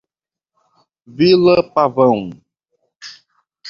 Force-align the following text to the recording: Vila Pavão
Vila 1.05 1.61
Pavão 1.61 2.31